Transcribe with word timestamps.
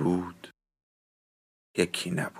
بود 0.00 0.48
یکی 1.78 2.10
نبود. 2.10 2.34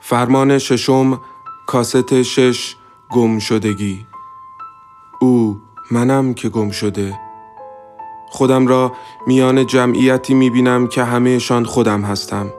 فرمان 0.00 0.58
ششم 0.58 1.20
کاست 1.66 2.22
شش 2.22 2.76
گم 3.10 3.38
شدگی. 3.38 4.06
او 5.20 5.60
منم 5.90 6.34
که 6.34 6.48
گم 6.48 6.70
شده. 6.70 7.20
خودم 8.30 8.66
را 8.66 8.92
میان 9.26 9.66
جمعیتی 9.66 10.34
می‌بینم 10.34 10.86
که 10.86 11.04
همهشان 11.04 11.64
خودم 11.64 12.02
هستم. 12.02 12.52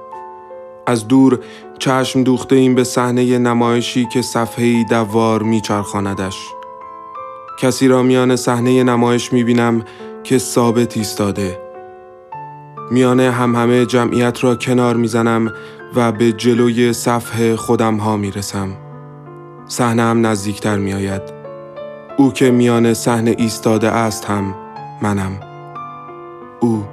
از 0.87 1.07
دور 1.07 1.43
چشم 1.79 2.23
دوخته 2.23 2.55
این 2.55 2.75
به 2.75 2.83
صحنه 2.83 3.37
نمایشی 3.37 4.05
که 4.05 4.21
صفحه‌ای 4.21 4.83
دوار 4.83 5.43
میچرخاندش. 5.43 6.47
کسی 7.59 7.87
را 7.87 8.03
میان 8.03 8.35
صحنه 8.35 8.83
نمایش 8.83 9.33
می‌بینم 9.33 9.83
که 10.23 10.37
ثابت 10.37 10.97
ایستاده. 10.97 11.59
میان 12.91 13.19
هم 13.19 13.55
همه 13.55 13.85
جمعیت 13.85 14.43
را 14.43 14.55
کنار 14.55 14.95
می‌زنم 14.95 15.53
و 15.95 16.11
به 16.11 16.31
جلوی 16.31 16.93
صفحه 16.93 17.55
خودم 17.55 17.97
ها 17.97 18.17
می‌رسم. 18.17 18.69
صحنه 19.67 20.01
هم 20.01 20.25
نزدیکتر 20.25 20.77
میآید. 20.77 21.21
او 22.17 22.33
که 22.33 22.51
میان 22.51 22.93
صحنه 22.93 23.35
ایستاده 23.37 23.89
است 23.89 24.25
هم 24.25 24.55
منم. 25.01 25.39
او 26.59 26.83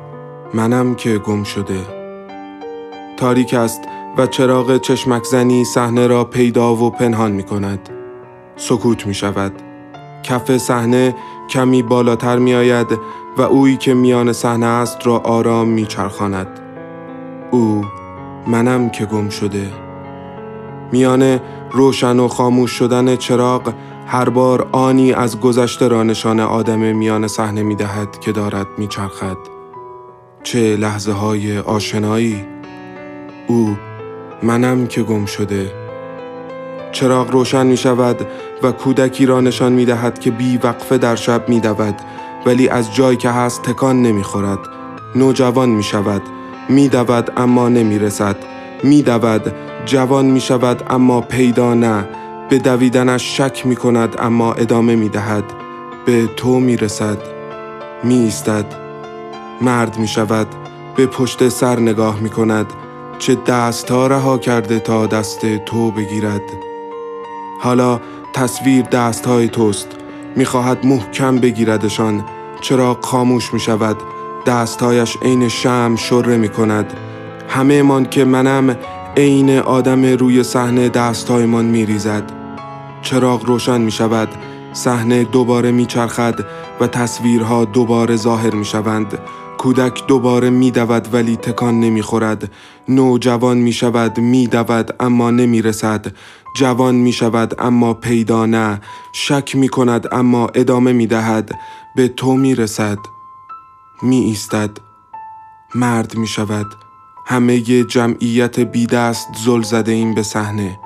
منم 0.54 0.94
که 0.94 1.18
گم 1.18 1.44
شده. 1.44 1.80
تاریک 3.16 3.54
است 3.54 3.80
و 4.18 4.26
چراغ 4.26 4.76
چشمک 4.76 5.24
زنی 5.24 5.64
صحنه 5.64 6.06
را 6.06 6.24
پیدا 6.24 6.74
و 6.74 6.90
پنهان 6.90 7.32
می 7.32 7.42
کند. 7.42 7.88
سکوت 8.56 9.06
می 9.06 9.14
شود. 9.14 9.52
کف 10.22 10.56
صحنه 10.56 11.14
کمی 11.50 11.82
بالاتر 11.82 12.38
می 12.38 12.54
آید 12.54 12.86
و 13.38 13.42
اویی 13.42 13.76
که 13.76 13.94
میان 13.94 14.32
صحنه 14.32 14.66
است 14.66 15.06
را 15.06 15.18
آرام 15.18 15.68
می 15.68 15.86
چرخاند. 15.86 16.60
او 17.50 17.84
منم 18.46 18.90
که 18.90 19.04
گم 19.04 19.28
شده. 19.28 19.72
میان 20.92 21.40
روشن 21.70 22.20
و 22.20 22.28
خاموش 22.28 22.70
شدن 22.70 23.16
چراغ 23.16 23.72
هر 24.06 24.28
بار 24.28 24.68
آنی 24.72 25.12
از 25.12 25.40
گذشته 25.40 25.88
را 25.88 26.02
نشان 26.02 26.40
آدم 26.40 26.78
میان 26.78 27.26
صحنه 27.26 27.62
می 27.62 27.74
دهد 27.74 28.20
که 28.20 28.32
دارد 28.32 28.66
می 28.78 28.86
چرخد. 28.86 29.36
چه 30.42 30.76
لحظه 30.76 31.12
های 31.12 31.58
آشنایی 31.58 32.44
او 33.46 33.76
منم 34.42 34.86
که 34.86 35.02
گم 35.02 35.26
شده. 35.26 35.72
چراغ 36.92 37.30
روشن 37.30 37.66
می 37.66 37.76
شود 37.76 38.26
و 38.62 38.72
کودکی 38.72 39.26
را 39.26 39.40
نشان 39.40 39.72
می 39.72 39.84
دهد 39.84 40.18
که 40.18 40.30
بی 40.30 40.58
وقفه 40.62 40.98
در 40.98 41.16
شب 41.16 41.48
می 41.48 41.60
دود 41.60 41.94
ولی 42.46 42.68
از 42.68 42.94
جای 42.94 43.16
که 43.16 43.30
هست 43.30 43.62
تکان 43.62 44.02
نمی 44.02 44.22
خورد 44.22 44.58
نوجوان 45.14 45.68
می 45.68 45.82
شود 45.82 46.22
می 46.68 46.88
دود 46.88 47.32
اما 47.36 47.68
نمی 47.68 47.98
رسد 47.98 48.36
می 48.82 49.02
دود 49.02 49.52
جوان 49.86 50.26
می 50.26 50.40
شود 50.40 50.82
اما 50.90 51.20
پیدا 51.20 51.74
نه. 51.74 52.08
به 52.50 52.58
دویدنش 52.58 53.36
شک 53.36 53.66
می 53.66 53.76
کند 53.76 54.16
اما 54.18 54.52
ادامه 54.52 54.96
می 54.96 55.08
دهد 55.08 55.44
به 56.06 56.26
تو 56.36 56.60
می 56.60 56.76
رسد 56.76 57.18
می 58.04 58.14
ایستد 58.14 58.64
مرد 59.60 59.98
می 59.98 60.08
شود 60.08 60.46
به 60.96 61.06
پشت 61.06 61.48
سر 61.48 61.80
نگاه 61.80 62.20
می 62.20 62.30
کند 62.30 62.66
چه 63.18 63.34
دست 63.34 63.90
ها 63.90 64.06
رها 64.06 64.38
کرده 64.38 64.78
تا 64.78 65.06
دست 65.06 65.64
تو 65.64 65.90
بگیرد. 65.90 66.42
حالا 67.60 68.00
تصویر 68.34 68.82
دست 68.82 69.26
های 69.26 69.48
توست. 69.48 69.88
می‌خواهد 70.36 70.86
محکم 70.86 71.38
بگیردشان. 71.38 72.24
چرا 72.60 72.98
خاموش 73.02 73.54
می 73.54 73.60
شود 73.60 73.96
دستهایش 74.46 75.16
عین 75.22 75.48
شم 75.48 75.96
شره 75.96 76.36
می 76.36 76.48
کند 76.48 76.92
همه 77.48 77.82
من 77.82 78.04
که 78.04 78.24
منم 78.24 78.76
عین 79.16 79.58
آدم 79.58 80.04
روی 80.04 80.42
صحنه 80.42 80.88
دستهایمان 80.88 81.64
می 81.64 81.86
ریزد 81.86 82.32
چراغ 83.02 83.44
روشن 83.46 83.80
می 83.80 83.90
شود 83.90 84.28
صحنه 84.72 85.24
دوباره 85.24 85.70
می 85.70 85.86
چرخد 85.86 86.34
و 86.80 86.86
تصویرها 86.86 87.64
دوباره 87.64 88.16
ظاهر 88.16 88.54
می 88.54 88.64
شوند 88.64 89.18
کودک 89.58 90.06
دوباره 90.06 90.50
می 90.50 90.70
دود 90.70 91.14
ولی 91.14 91.36
تکان 91.36 91.80
نمی 91.80 92.02
خورد 92.02 92.52
نوجوان 92.88 93.58
می 93.58 93.72
شود 93.72 94.20
می 94.20 94.46
دود 94.46 94.94
اما 95.00 95.30
نمی 95.30 95.62
رسد 95.62 96.06
جوان 96.56 96.94
می 96.94 97.12
شود 97.12 97.54
اما 97.58 97.94
پیدا 97.94 98.46
نه. 98.46 98.80
شک 99.12 99.56
می 99.56 99.68
کند 99.68 100.06
اما 100.12 100.46
ادامه 100.54 100.92
می 100.92 101.06
دهد 101.06 101.58
به 101.96 102.08
تو 102.08 102.36
می 102.36 102.54
رسد 102.54 102.98
می 104.02 104.16
ایستد 104.16 104.70
مرد 105.74 106.16
می 106.16 106.26
شود 106.26 106.66
همه 107.26 107.60
جمعیت 107.84 108.60
بی 108.60 108.86
دست 108.86 109.28
زل 109.44 109.62
زده 109.62 109.92
این 109.92 110.14
به 110.14 110.22
صحنه. 110.22 110.78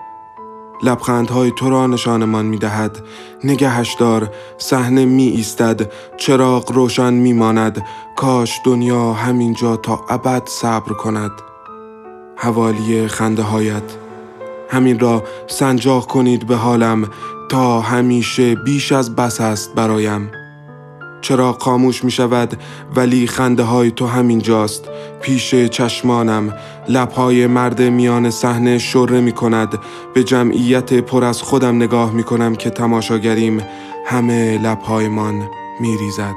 لبخندهای 0.82 1.50
تو 1.50 1.70
را 1.70 1.86
نشانمان 1.86 2.46
می 2.46 2.58
دهد 2.58 3.02
نگهش 3.44 3.94
دار 3.94 4.30
صحنه 4.58 5.04
می 5.04 5.26
ایستد 5.26 5.92
چراغ 6.16 6.72
روشن 6.72 7.12
می 7.12 7.32
ماند 7.32 7.86
کاش 8.16 8.60
دنیا 8.64 9.12
همینجا 9.12 9.76
تا 9.76 10.00
ابد 10.08 10.42
صبر 10.46 10.92
کند. 10.92 11.32
حوالی 12.36 13.08
خنده 13.08 13.42
هایت 13.42 13.82
همین 14.68 14.98
را 14.98 15.24
سنجاق 15.46 16.06
کنید 16.06 16.46
به 16.46 16.56
حالم. 16.56 17.08
تا 17.50 17.80
همیشه 17.80 18.54
بیش 18.54 18.92
از 18.92 19.16
بس 19.16 19.40
است 19.40 19.74
برایم. 19.74 20.30
چرا 21.20 21.52
خاموش 21.52 22.04
می 22.04 22.10
شود 22.10 22.56
ولی 22.96 23.26
خنده 23.26 23.62
های 23.62 23.90
تو 23.90 24.06
همین 24.06 24.38
جاست 24.38 24.84
پیش 25.20 25.54
چشمانم 25.54 26.54
لبهای 26.88 27.46
مرد 27.46 27.82
میان 27.82 28.30
صحنه 28.30 28.78
شره 28.78 29.20
می 29.20 29.32
کند 29.32 29.78
به 30.14 30.24
جمعیت 30.24 30.94
پر 30.94 31.24
از 31.24 31.42
خودم 31.42 31.76
نگاه 31.76 32.12
می 32.12 32.22
کنم 32.22 32.54
که 32.54 32.70
تماشاگریم 32.70 33.60
همه 34.06 34.58
لبهایمان 34.58 35.48
می 35.80 35.96
ریزد 35.98 36.34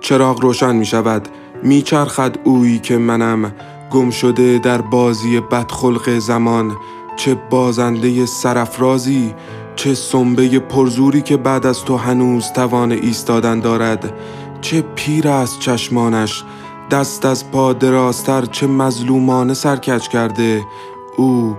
چراغ 0.00 0.40
روشن 0.40 0.76
می 0.76 0.86
شود 0.86 1.28
می 1.62 1.82
چرخد 1.82 2.36
اویی 2.44 2.78
که 2.78 2.98
منم 2.98 3.52
گم 3.90 4.10
شده 4.10 4.58
در 4.58 4.80
بازی 4.80 5.40
بدخلق 5.40 6.18
زمان. 6.18 6.76
چه 7.16 7.34
بازنده 7.50 8.26
سرفرازی 8.26 9.34
چه 9.76 9.94
سنبه 9.94 10.58
پرزوری 10.58 11.22
که 11.22 11.36
بعد 11.36 11.66
از 11.66 11.84
تو 11.84 11.96
هنوز 11.96 12.52
توان 12.52 12.92
ایستادن 12.92 13.60
دارد 13.60 14.12
چه 14.60 14.84
پیر 14.94 15.28
از 15.28 15.60
چشمانش 15.60 16.44
دست 16.90 17.24
از 17.24 17.50
پا 17.50 17.72
دراستر 17.72 18.44
چه 18.44 18.66
مظلومانه 18.66 19.54
سرکچ 19.54 20.08
کرده 20.08 20.64
او 21.16 21.56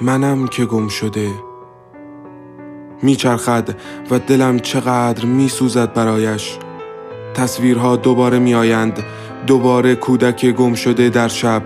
منم 0.00 0.46
که 0.46 0.64
گم 0.64 0.88
شده. 0.88 1.30
میچرخد 3.02 3.76
و 4.10 4.18
دلم 4.18 4.58
چقدر 4.58 5.24
میسوزد 5.24 5.92
برایش. 5.92 6.58
تصویرها 7.34 7.96
دوباره 7.96 8.38
میآیند 8.38 9.04
دوباره 9.46 9.94
کودک 9.94 10.46
گم 10.46 10.74
شده 10.74 11.08
در 11.08 11.28
شب 11.28 11.62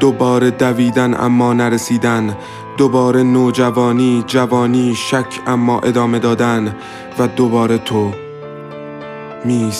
دوباره 0.00 0.50
دویدن 0.50 1.14
اما 1.20 1.52
نرسیدن 1.52 2.36
دوباره 2.76 3.22
نوجوانی 3.22 4.24
جوانی 4.26 4.94
شک 4.94 5.40
اما 5.46 5.80
ادامه 5.80 6.18
دادن 6.18 6.76
و 7.18 7.26
دوباره 7.26 7.78
تو 7.78 8.10
می 9.44 9.72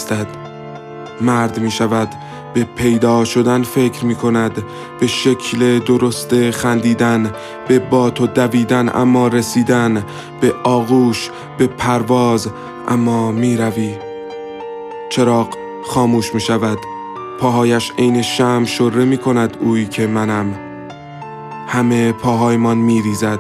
مرد 1.21 1.59
می 1.59 1.71
شود 1.71 2.09
به 2.55 2.65
پیدا 2.65 3.25
شدن 3.25 3.63
فکر 3.63 4.05
می 4.05 4.15
کند 4.15 4.63
به 5.01 5.07
شکل 5.07 5.79
درست 5.79 6.51
خندیدن 6.51 7.33
به 7.69 7.79
بات 7.79 8.21
و 8.21 8.27
دویدن 8.27 8.91
اما 8.95 9.29
رسیدن 9.29 10.05
به 10.41 10.55
آغوش 10.65 11.31
به 11.59 11.67
پرواز 11.67 12.49
اما 12.89 13.33
می 13.33 13.57
روی 13.57 13.95
چراغ 15.11 15.49
خاموش 15.85 16.35
می 16.35 16.41
شود 16.41 16.79
پاهایش 17.41 17.93
عین 17.99 18.23
شم 18.23 18.65
شره 18.65 19.05
می 19.05 19.19
کند 19.19 19.57
اویی 19.61 19.87
که 19.87 20.07
منم. 20.07 20.74
همه 21.67 22.13
پاهایمان 22.13 22.79
می 22.79 23.03
ریزد 23.03 23.39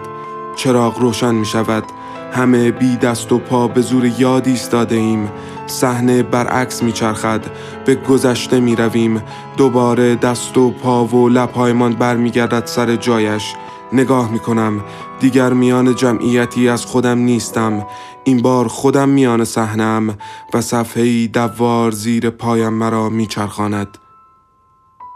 چراغ 0.57 0.99
روشن 0.99 1.35
می 1.35 1.47
شود 1.47 1.85
همه 2.33 2.71
بی 2.71 2.97
دست 2.97 3.33
و 3.33 3.39
پا 3.39 3.69
به 3.69 3.81
زور 3.81 4.05
یاد 4.19 4.49
ایستاده 4.49 4.97
ایم. 4.97 5.33
صحنه 5.67 6.23
برعکس 6.23 6.83
میچرخد. 6.83 7.41
به 7.87 7.95
گذشته 7.95 8.61
می 8.61 8.77
رویم 8.77 9.23
دوباره 9.57 10.15
دست 10.15 10.59
و 10.59 10.71
پا 10.71 11.05
و 11.05 11.29
لبهایمان 11.29 11.93
برمیگردد 11.93 12.67
سر 12.67 12.97
جایش. 12.97 13.55
نگاه 13.93 14.33
می 14.33 14.39
کنم 14.39 14.85
دیگر 15.21 15.53
میان 15.53 15.95
جمعیتی 15.95 16.69
از 16.69 16.87
خودم 16.87 17.19
نیستم. 17.19 17.87
این 18.25 18.43
بار 18.43 18.69
خودم 18.69 19.09
میان 19.09 19.45
صحنم 19.45 20.19
و 20.55 20.61
صفحه‌ای 20.61 21.29
دوار 21.29 21.91
زیر 21.91 22.31
پایم 22.31 22.73
مرا 22.73 23.09
میچرخاند. 23.09 23.99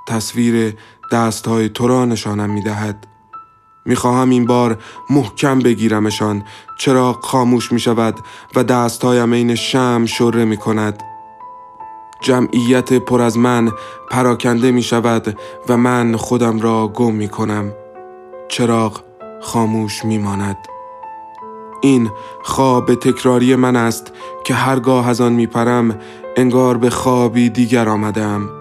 تصویر 0.08 0.74
دستهای 1.12 1.68
تو 1.68 1.88
را 1.88 2.04
نشانم 2.04 2.50
می‌دهد. 2.50 3.06
می‌خواهم 3.86 4.30
این 4.30 4.46
بار 4.46 4.78
محکم 5.10 5.58
بگیرمشان 5.58 6.44
چرا 6.78 7.12
خاموش 7.12 7.72
می 7.72 7.80
شود 7.80 8.14
و 8.56 8.64
دستهایم 8.64 9.34
عین 9.34 9.54
شم 9.54 10.06
شره 10.06 10.44
می 10.44 10.56
کند 10.56 11.02
جمعیت 12.20 12.92
پر 12.92 13.22
از 13.22 13.38
من 13.38 13.70
پراکنده 14.10 14.70
می 14.70 14.82
شود 14.82 15.38
و 15.68 15.76
من 15.76 16.16
خودم 16.16 16.60
را 16.60 16.88
گم 16.88 17.14
می 17.14 17.28
کنم 17.28 17.72
چراغ 18.48 19.00
خاموش 19.42 20.04
می 20.04 20.18
ماند 20.18 20.56
این 21.80 22.10
خواب 22.42 22.94
تکراری 22.94 23.56
من 23.56 23.76
است 23.76 24.12
که 24.44 24.54
هرگاه 24.54 25.08
از 25.08 25.20
آن 25.20 25.32
می 25.32 25.46
پرم 25.46 25.98
انگار 26.36 26.78
به 26.78 26.90
خوابی 26.90 27.50
دیگر 27.50 27.88
آمدم 27.88 28.57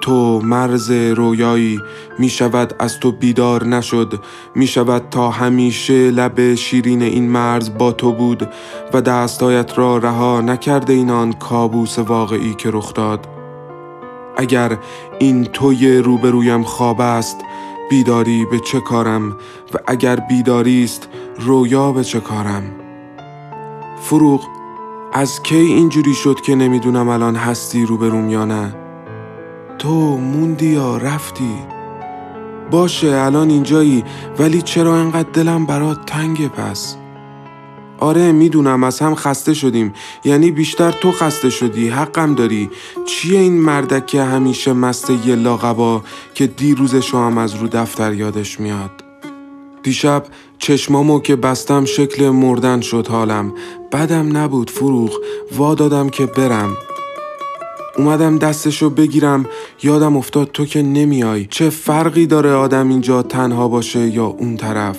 تو 0.00 0.40
مرز 0.40 0.90
رویایی 0.90 1.78
می 2.18 2.28
شود 2.28 2.74
از 2.78 3.00
تو 3.00 3.12
بیدار 3.12 3.64
نشد 3.64 4.20
می 4.54 4.66
شود 4.66 5.02
تا 5.10 5.30
همیشه 5.30 6.10
لب 6.10 6.54
شیرین 6.54 7.02
این 7.02 7.28
مرز 7.28 7.70
با 7.78 7.92
تو 7.92 8.12
بود 8.12 8.48
و 8.92 9.00
دستایت 9.00 9.78
را 9.78 9.98
رها 9.98 10.40
نکرده 10.40 10.92
این 10.92 11.10
آن 11.10 11.32
کابوس 11.32 11.98
واقعی 11.98 12.54
که 12.54 12.70
رخ 12.70 12.94
داد. 12.94 13.28
اگر 14.36 14.78
این 15.18 15.44
توی 15.44 15.98
روبرویم 15.98 16.62
خواب 16.62 17.00
است 17.00 17.36
بیداری 17.90 18.44
به 18.50 18.58
چه 18.58 18.80
کارم؟ 18.80 19.30
و 19.74 19.78
اگر 19.86 20.16
بیداری 20.16 20.84
است 20.84 21.08
رویا 21.38 21.92
به 21.92 22.04
چه 22.04 22.20
کارم؟ 22.20 22.62
فروغ 24.00 24.46
از 25.12 25.42
کی 25.42 25.56
اینجوری 25.56 26.14
شد 26.14 26.40
که 26.40 26.54
نمی‌دونم 26.54 27.08
الان 27.08 27.36
هستی 27.36 27.86
روبروم 27.86 28.30
یا 28.30 28.44
نه؟ 28.44 28.74
تو 29.80 30.16
موندی 30.16 30.66
یا 30.66 30.96
رفتی؟ 30.96 31.54
باشه 32.70 33.06
الان 33.06 33.50
اینجایی 33.50 34.04
ولی 34.38 34.62
چرا 34.62 34.96
انقدر 34.96 35.30
دلم 35.30 35.66
برات 35.66 36.06
تنگه 36.06 36.48
پس؟ 36.48 36.96
آره 37.98 38.32
می‌دونم 38.32 38.84
از 38.84 39.00
هم 39.00 39.14
خسته 39.14 39.54
شدیم. 39.54 39.92
یعنی 40.24 40.50
بیشتر 40.50 40.90
تو 40.90 41.12
خسته 41.12 41.50
شدی 41.50 41.88
حقم 41.88 42.34
داری. 42.34 42.70
چیه 43.06 43.40
این 43.40 43.60
مردک 43.60 44.06
که 44.06 44.22
همیشه 44.22 44.72
مست 44.72 45.10
یه 45.10 45.34
لاغبا 45.34 46.02
که 46.34 46.46
دیروزشو 46.46 47.18
هم 47.18 47.38
از 47.38 47.54
رو 47.54 47.68
دفتر 47.68 48.14
یادش 48.14 48.60
میاد؟ 48.60 49.04
دیشب 49.82 50.24
چشمامو 50.58 51.20
که 51.20 51.36
بستم 51.36 51.84
شکل 51.84 52.28
مردن 52.28 52.80
شد 52.80 53.06
حالم. 53.08 53.52
بدم 53.92 54.36
نبود 54.36 54.70
فروغ 54.70 55.20
وا 55.56 55.74
دادم 55.74 56.08
که 56.08 56.26
برم. 56.26 56.76
اومدم 58.00 58.38
دستشو 58.38 58.90
بگیرم. 58.90 59.46
یادم 59.82 60.16
افتاد 60.16 60.50
تو 60.52 60.64
که 60.64 60.82
نمیای. 60.82 61.46
چه 61.50 61.70
فرقی 61.70 62.26
داره 62.26 62.52
آدم 62.52 62.88
اینجا 62.88 63.22
تنها 63.22 63.68
باشه 63.68 64.00
یا 64.00 64.26
اون 64.26 64.56
طرف؟ 64.56 64.98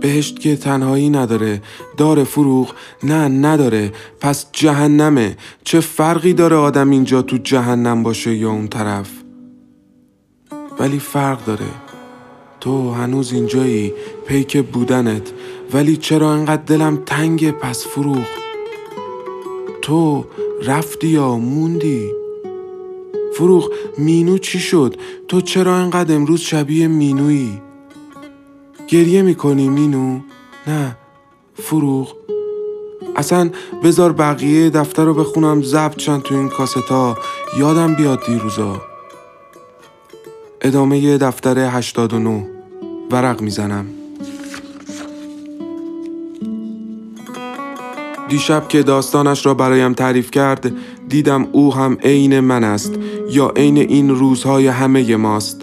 بهشت 0.00 0.38
که 0.38 0.56
تنهایی 0.56 1.10
نداره. 1.10 1.62
داره 1.96 2.24
فروغ؟ 2.24 2.72
نه 3.02 3.28
نداره. 3.28 3.92
پس 4.20 4.46
جهنمه. 4.52 5.36
چه 5.64 5.80
فرقی 5.80 6.32
داره 6.32 6.56
آدم 6.56 6.90
اینجا 6.90 7.22
تو 7.22 7.36
جهنم 7.36 8.02
باشه 8.02 8.34
یا 8.34 8.50
اون 8.50 8.68
طرف؟ 8.68 9.10
ولی 10.78 10.98
فرق 10.98 11.44
داره. 11.44 11.70
تو 12.60 12.90
هنوز 12.92 13.32
اینجایی. 13.32 13.92
پیک 14.26 14.64
بودنت. 14.64 15.32
ولی 15.72 15.96
چرا 15.96 16.32
انقدر 16.32 16.62
دلم 16.62 16.96
تنگ 17.06 17.50
پس 17.50 17.86
فروغ. 17.86 18.24
تو 19.82 20.24
رفتی 20.64 21.06
یا 21.06 21.36
موندی؟ 21.36 22.12
فروغ 23.34 23.72
مینو 23.98 24.38
چی 24.38 24.58
شد؟ 24.58 24.96
تو 25.28 25.40
چرا 25.40 25.76
انقدر 25.76 26.14
امروز 26.14 26.40
شبیه 26.40 26.88
مینویی؟ 26.88 27.62
گریه 28.88 29.22
می‌کنی 29.22 29.68
مینو؟ 29.68 30.20
نه 30.66 30.96
فروغ. 31.54 32.14
اصلا 33.16 33.50
بذار 33.84 34.12
بقیه 34.12 34.70
دفتر 34.70 35.04
رو 35.04 35.14
بخونم 35.14 35.62
ضبط 35.62 35.96
چند 35.96 36.22
تو 36.22 36.34
این 36.34 36.48
کاستا 36.48 37.18
یادم 37.58 37.94
بیاد 37.94 38.26
دیروزا. 38.26 38.82
ادامه 40.60 41.18
دفتر 41.18 41.58
89 41.58 42.48
ورق 43.10 43.40
می‌زنم. 43.40 43.95
دیشب 48.28 48.68
که 48.68 48.82
داستانش 48.82 49.46
را 49.46 49.54
برایم 49.54 49.92
تعریف 49.92 50.30
کرد 50.30 50.72
دیدم 51.08 51.48
او 51.52 51.74
هم 51.74 51.98
عین 52.04 52.40
من 52.40 52.64
است 52.64 52.92
یا 53.30 53.52
عین 53.56 53.78
این 53.78 54.08
روزهای 54.08 54.66
همه 54.66 55.16
ماست. 55.16 55.62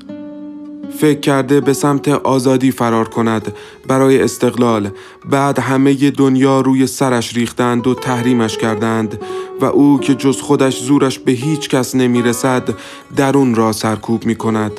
فکر 0.97 1.19
کرده 1.19 1.61
به 1.61 1.73
سمت 1.73 2.07
آزادی 2.07 2.71
فرار 2.71 3.07
کند 3.07 3.53
برای 3.87 4.21
استقلال. 4.21 4.89
بعد 5.29 5.59
همه 5.59 6.11
دنیا 6.11 6.61
روی 6.61 6.87
سرش 6.87 7.35
ریختند 7.35 7.87
و 7.87 7.93
تحریمش 7.93 8.57
کردند 8.57 9.21
و 9.61 9.65
او 9.65 9.99
که 9.99 10.15
جز 10.15 10.41
خودش 10.41 10.81
زورش 10.83 11.19
به 11.19 11.31
هیچ 11.31 11.69
کس 11.69 11.95
نمی 11.95 12.21
رسد 12.21 12.69
درون 13.15 13.55
را 13.55 13.71
سرکوب 13.71 14.25
می 14.25 14.35
کند 14.35 14.71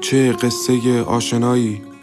چه 0.00 0.32
قصه 0.32 1.02
آشنایی! 1.02 1.93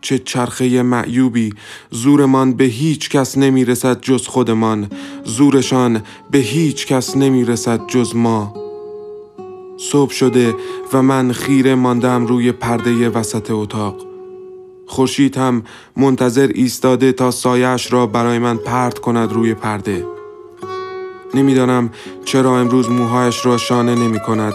چه 0.00 0.18
چرخه 0.18 0.82
معیوبی. 0.82 1.52
زورمان 1.90 2.52
به 2.52 2.64
هیچ 2.64 3.10
کس 3.10 3.38
نمی 3.38 3.64
رسد 3.64 4.00
جز 4.00 4.26
خودمان. 4.26 4.90
زورشان 5.24 6.02
به 6.30 6.38
هیچ 6.38 6.86
کس 6.86 7.16
نمی 7.16 7.44
رسد 7.44 7.86
جز 7.86 8.16
ما. 8.16 8.54
صبح 9.78 10.12
شده 10.12 10.54
و 10.92 11.02
من 11.02 11.32
خیره 11.32 11.74
ماندم 11.74 12.26
روی 12.26 12.52
پرده 12.52 13.08
وسط 13.08 13.50
اتاق. 13.50 14.06
خورشید 14.86 15.36
هم 15.36 15.62
منتظر 15.96 16.50
ایستاده 16.54 17.12
تا 17.12 17.30
سایش 17.30 17.92
را 17.92 18.06
برای 18.06 18.38
من 18.38 18.56
پرت 18.56 18.98
کند 18.98 19.32
روی 19.32 19.54
پرده. 19.54 20.06
نمی‌دانم 21.34 21.90
چرا 22.24 22.60
امروز 22.60 22.90
موهایش 22.90 23.46
را 23.46 23.58
شانه 23.58 23.94
نمی 23.94 24.20
کند 24.20 24.54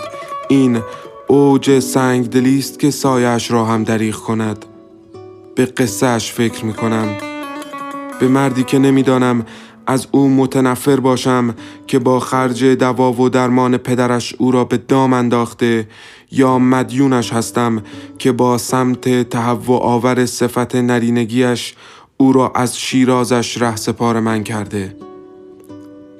این 0.50 0.79
اوج 1.27 1.79
سنگ 1.79 2.29
دلیست 2.29 2.79
که 2.79 2.91
سایش 2.91 3.51
را 3.51 3.65
هم 3.65 3.83
دریغ 3.83 4.15
کند. 4.15 4.65
به 5.61 5.67
قصهش 5.67 6.31
فکر 6.31 6.65
می 6.65 6.73
کنم 6.73 7.17
به 8.19 8.27
مردی 8.27 8.63
که 8.63 8.79
نمی‌دانم 8.79 9.45
از 9.87 10.07
او 10.11 10.29
متنفر 10.29 10.99
باشم 10.99 11.55
که 11.87 11.99
با 11.99 12.19
خرج 12.19 12.63
دوا 12.63 13.13
و 13.13 13.29
درمان 13.29 13.77
پدرش 13.77 14.35
او 14.37 14.51
را 14.51 14.63
به 14.63 14.77
دام 14.77 15.13
انداخته 15.13 15.87
یا 16.31 16.59
مدیونش 16.59 17.33
هستم 17.33 17.83
که 18.19 18.31
با 18.31 18.57
سمت 18.57 19.29
تهوع 19.29 19.81
آور 19.81 20.25
صفت 20.25 20.75
نرینگیش 20.75 21.75
او 22.17 22.33
را 22.33 22.51
از 22.55 22.79
شیرازش 22.79 23.61
ره 23.61 23.75
سپار 23.75 24.19
من 24.19 24.43
کرده. 24.43 24.95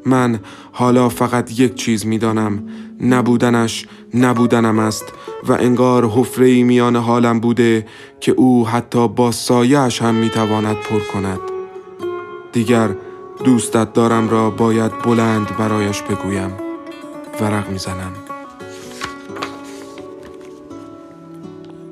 من 0.06 0.40
حالا 0.72 1.10
فقط 1.10 1.60
یک 1.60 1.76
چیز 1.76 2.06
می‌دانم. 2.06 2.64
نبودنش 3.02 3.88
نبودنم 4.14 4.80
است 4.80 5.06
و 5.48 5.54
انگار 5.54 6.06
حفره 6.06 6.64
میان 6.64 6.96
حالم 6.96 7.40
بوده 7.40 7.88
که 8.20 8.32
او 8.32 8.68
حتی 8.68 9.08
با 9.08 9.32
سایش 9.32 10.02
هم 10.02 10.16
می‌تواند 10.16 10.76
پر 10.76 11.00
کند. 11.00 11.40
دیگر 12.52 12.90
دوستت 13.44 13.94
دارم 13.94 14.30
را 14.30 14.50
باید 14.50 14.92
بلند 15.02 15.58
برایش 15.58 16.02
بگویم. 16.02 16.52
ورق 17.42 17.70
می‌زنم. 17.70 18.12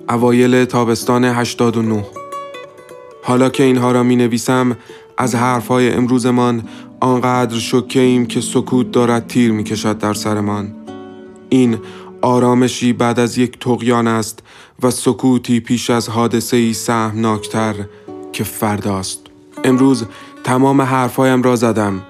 اوایل 0.09 0.65
تابستان 0.65 1.25
89 1.25 2.05
حالا 3.23 3.49
که 3.49 3.63
اینها 3.63 3.91
را 3.91 4.03
می 4.03 4.15
نویسم 4.15 4.77
از 5.17 5.35
حرفهای 5.35 5.93
امروزمان 5.93 6.63
آنقدر 7.01 7.57
شکه 7.57 7.99
ایم 7.99 8.25
که 8.25 8.41
سکوت 8.41 8.91
دارد 8.91 9.27
تیر 9.27 9.51
می 9.51 9.63
کشد 9.63 9.97
در 9.97 10.13
سرمان. 10.13 10.75
این 11.49 11.77
آرامشی 12.21 12.93
بعد 12.93 13.19
از 13.19 13.37
یک 13.37 13.59
تقیان 13.59 14.07
است 14.07 14.39
و 14.83 14.91
سکوتی 14.91 15.59
پیش 15.59 15.89
از 15.89 16.09
حادثه 16.09 16.57
ای 16.57 16.73
سهمناکتر 16.73 17.75
که 18.33 18.43
فرداست. 18.43 19.19
امروز 19.63 20.05
تمام 20.43 20.81
حرفهایم 20.81 21.41
را 21.41 21.55
زدم. 21.55 22.01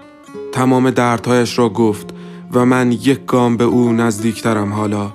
تمام 0.52 0.90
دردهایش 0.90 1.60
را 1.60 1.70
گفت 1.70 2.10
و 2.54 2.66
من 2.66 2.92
یک 2.92 3.26
گام 3.26 3.58
به 3.58 3.64
او 3.64 3.92
نزدیکترم 3.92 4.74
حالا 4.74 5.14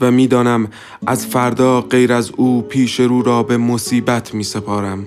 و 0.00 0.10
می‌دانم 0.10 0.68
از 1.06 1.26
فردا 1.26 1.80
غیر 1.80 2.12
از 2.12 2.30
او 2.36 2.62
پیش 2.62 3.00
رو 3.00 3.22
را 3.22 3.42
به 3.42 3.56
مصیبت 3.56 4.34
می 4.34 4.44
سپارم 4.44 5.06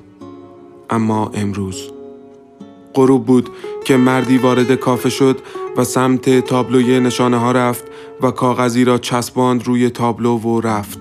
اما 0.89 1.31
امروز 1.33 1.91
غروب 2.95 3.25
بود 3.25 3.49
که 3.85 3.97
مردی 3.97 4.37
وارد 4.37 4.75
کافه 4.75 5.09
شد 5.09 5.39
و 5.77 5.83
سمت 5.83 6.39
تابلوی 6.39 6.99
نشانه 6.99 7.37
ها 7.37 7.51
رفت 7.51 7.83
و 8.21 8.31
کاغذی 8.31 8.83
را 8.83 8.97
چسباند 8.97 9.67
روی 9.67 9.89
تابلو 9.89 10.37
و 10.37 10.61
رفت. 10.61 10.99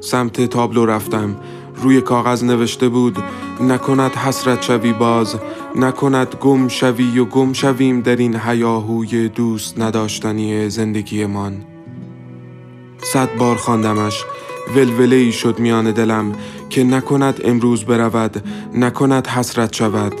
سمت 0.00 0.40
تابلو 0.46 0.86
رفتم. 0.86 1.36
روی 1.82 2.00
کاغذ 2.00 2.44
نوشته 2.44 2.88
بود 2.88 3.18
نکند 3.60 4.10
حسرت 4.10 4.62
شوی 4.62 4.92
باز 4.92 5.36
نکند 5.76 6.34
گم 6.40 6.68
شوی 6.68 7.18
و 7.18 7.24
گم 7.24 7.52
شویم 7.52 8.00
در 8.00 8.16
این 8.16 8.36
حیاهوی 8.36 9.28
دوست 9.28 9.80
نداشتنی 9.80 10.68
زندگیمان. 10.68 11.64
صد 13.02 13.36
بار 13.36 13.56
خواندمش. 13.56 14.24
ولوله 14.76 15.16
ای 15.16 15.32
شد 15.32 15.58
میان 15.58 15.90
دلم 15.90 16.32
که 16.70 16.84
نکند 16.84 17.40
امروز 17.44 17.84
برود 17.84 18.44
نکند 18.74 19.26
حسرت 19.26 19.72
شود. 19.72 20.12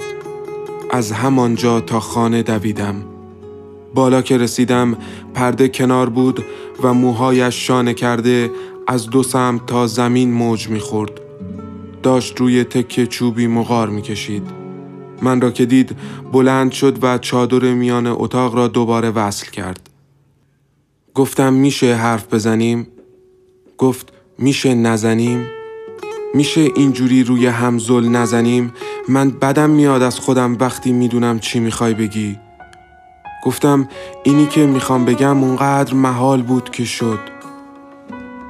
از 0.94 1.12
همانجا 1.12 1.80
تا 1.80 2.00
خانه 2.00 2.42
دویدم. 2.42 2.94
بالا 3.94 4.22
که 4.22 4.38
رسیدم 4.38 4.96
پرده 5.34 5.68
کنار 5.68 6.08
بود 6.08 6.44
و 6.82 6.94
موهایش 6.94 7.66
شانه 7.66 7.94
کرده 7.94 8.50
از 8.86 9.10
دو 9.10 9.22
سمت 9.22 9.66
تا 9.66 9.86
زمین 9.86 10.32
موج 10.32 10.68
می‌خورد. 10.68 11.20
داشت 12.02 12.40
روی 12.40 12.64
تکه 12.64 13.06
چوبی 13.06 13.46
مغار 13.46 13.88
می‌کشید. 13.88 14.42
من 15.22 15.40
را 15.40 15.50
که 15.50 15.66
دید 15.66 15.96
بلند 16.32 16.72
شد 16.72 17.04
و 17.04 17.18
چادر 17.18 17.74
میان 17.74 18.06
اتاق 18.06 18.54
را 18.54 18.68
دوباره 18.68 19.10
وصل 19.10 19.50
کرد. 19.50 19.90
گفتم 21.14 21.52
میشه 21.52 21.94
حرف 21.94 22.34
بزنیم؟ 22.34 22.86
گفت 23.78 24.12
میشه 24.38 24.74
نزنیم؟ 24.74 25.46
میشه 26.34 26.60
اینجوری 26.76 27.24
روی 27.24 27.46
هم 27.46 27.78
زل 27.78 28.08
نزنیم؟ 28.08 28.72
من 29.08 29.30
بدم 29.30 29.70
میاد 29.70 30.02
از 30.02 30.20
خودم 30.20 30.56
وقتی 30.60 30.92
می‌دونم 30.92 31.38
چی 31.38 31.60
می‌خوای 31.60 31.94
بگی. 31.94 32.38
گفتم 33.44 33.88
اینی 34.22 34.46
که 34.46 34.66
می‌خوام 34.66 35.04
بگم 35.04 35.42
اونقدر 35.42 35.94
محال 35.94 36.42
بود 36.42 36.70
که 36.70 36.84
شد. 36.84 37.18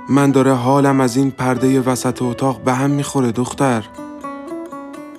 من 0.09 0.31
داره 0.31 0.53
حالم 0.53 1.01
از 1.01 1.17
این 1.17 1.31
پرده 1.31 1.81
وسط 1.81 2.23
اتاق 2.23 2.63
به 2.63 2.73
هم 2.73 2.91
می‌خوره 2.91 3.33
دختر. 3.33 3.85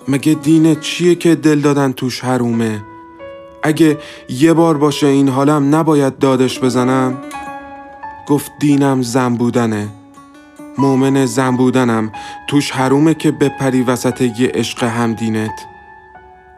مگه 0.08 0.34
دینه 0.34 0.76
چیه 0.76 1.16
که 1.16 1.36
دل 1.36 1.60
دادن 1.60 1.92
توش 1.92 2.24
حرومه؟ 2.24 2.84
اگه 3.64 3.98
یه 4.30 4.54
بار 4.54 4.78
باشه 4.78 5.08
این 5.08 5.30
حالم 5.30 5.76
نباید 5.76 6.18
دادش 6.18 6.60
بزنم؟ 6.60 7.18
گفت 8.28 8.52
دینم 8.60 9.02
زن 9.02 9.36
بودنه. 9.36 9.88
مؤمن 10.78 11.26
زن 11.26 11.56
بودنم. 11.56 12.12
توش 12.48 12.72
حرومه 12.72 13.14
که 13.14 13.32
بپری 13.32 13.82
وسط 13.82 14.22
یه 14.22 14.52
عشق 14.54 14.84
هم 14.84 15.14
دینت. 15.14 15.66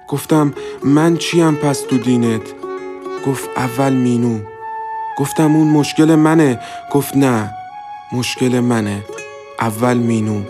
گفتم 0.07 0.53
من 0.83 1.17
چیم 1.17 1.55
پس 1.55 1.81
تو 1.81 1.97
دینت؟ 1.97 2.41
گفت 3.27 3.49
اول 3.57 3.93
مینو. 3.93 4.39
گفتم 5.17 5.55
اون 5.55 5.67
مشکل 5.67 6.15
منه. 6.15 6.59
گفت 6.91 7.17
نه 7.17 7.51
مشکل 8.11 8.59
منه. 8.59 9.03
اول 9.59 9.97
مینو. 9.97 10.41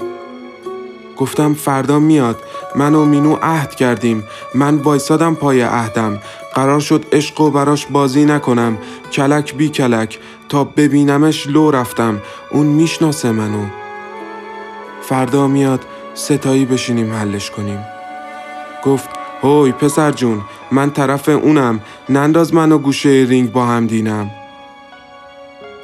گفتم 1.17 1.53
فردا 1.53 1.99
میاد. 1.99 2.39
من 2.75 2.95
و 2.95 3.05
مینو 3.05 3.35
عهد 3.41 3.75
کردیم. 3.75 4.23
من 4.55 4.75
وایسادم 4.75 5.35
پای 5.35 5.61
عهدم. 5.61 6.19
قرار 6.55 6.79
شد 6.79 7.05
عشق 7.11 7.41
و 7.41 7.51
براش 7.51 7.85
بازی 7.85 8.25
نکنم. 8.25 8.77
کلک 9.11 9.55
بی 9.55 9.69
کلک. 9.69 10.19
تا 10.49 10.63
ببینمش 10.63 11.47
لو 11.47 11.71
رفتم. 11.71 12.21
اون 12.51 12.65
می‌شناسه 12.65 13.31
منو. 13.31 13.65
فردا 15.01 15.47
میاد 15.47 15.85
سه‌تایی 16.13 16.65
بشینیم 16.65 17.13
حلش 17.13 17.51
کنیم. 17.51 17.85
گفت 18.83 19.09
هوی 19.43 19.71
پسر 19.71 20.11
جون 20.11 20.41
من 20.71 20.91
طرف 20.91 21.29
اونم. 21.29 21.79
ننداز 22.09 22.53
منو 22.53 22.77
گوشه 22.77 23.25
رینگ 23.29 23.51
با 23.51 23.65
هم 23.65 23.87
دینم. 23.87 24.31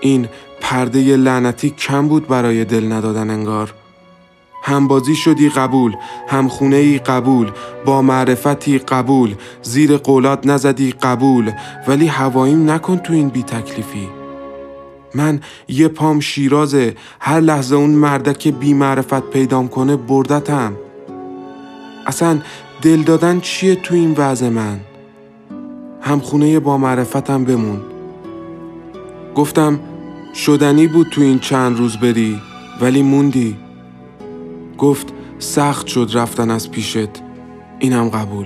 این 0.02 0.30
پرده 0.62 1.16
لعنتی 1.16 1.70
کم 1.70 2.08
بود 2.08 2.28
برای 2.28 2.66
دل 2.66 2.92
ندادن 2.92 3.30
انگار. 3.30 3.74
همبازی 4.64 5.16
شدی 5.16 5.50
قبول 5.50 5.96
هم 6.28 6.48
خونه 6.48 6.76
ای 6.76 6.98
قبول 6.98 7.52
با 7.86 8.02
معرفتی 8.02 8.78
قبول 8.78 9.36
زیر 9.62 9.98
قولات 9.98 10.48
نزدی 10.48 10.92
قبول 10.92 11.52
ولی 11.88 12.08
هواییم 12.08 12.70
نکن 12.70 12.98
تو 12.98 13.14
این 13.14 13.30
بی 13.30 13.44
تکلیفی 13.44 14.23
من 15.16 15.40
یه 15.68 15.88
پام 15.88 16.20
شیرازه. 16.20 16.96
هر 17.20 17.40
لحظه 17.40 17.76
اون 17.76 17.90
مردک 17.90 18.48
بی 18.48 18.74
معرفت 18.74 19.30
پیدام 19.30 19.68
کنه 19.68 19.96
بردتم. 19.96 20.74
اصلا 22.06 22.40
دل 22.82 23.02
دادن 23.02 23.40
چیه 23.40 23.76
تو 23.76 23.96
این 23.96 24.16
وضع 24.18 24.50
من؟ 24.50 24.80
همخونه 26.02 26.60
با 26.60 26.78
معرفتم 26.78 27.44
بمون. 27.44 27.82
گفتم 29.36 29.80
شدنی 30.36 30.88
بود 30.88 31.08
تو 31.12 31.22
این 31.22 31.40
چند 31.40 31.78
روز 31.78 31.98
بری 31.98 32.42
ولی 32.82 33.02
موندی. 33.02 33.58
گفت 34.78 35.14
سخت 35.40 35.88
شد 35.88 36.10
رفتن 36.14 36.52
از 36.52 36.72
پیشت. 36.72 37.10
اینم 37.80 38.10
قبول. 38.10 38.46